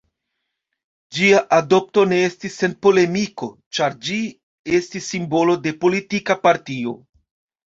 [1.17, 4.17] Ĝia adopto ne estis sen polemiko, ĉar ĝi
[4.79, 6.97] estis simbolo de politika partio.